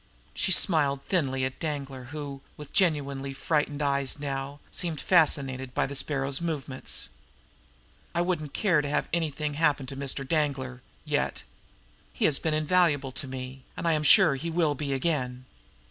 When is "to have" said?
8.81-9.07